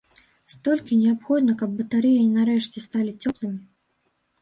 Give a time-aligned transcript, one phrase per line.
[0.53, 3.65] Столькі неабходна, каб батарэі нарэшце сталі цёплымі.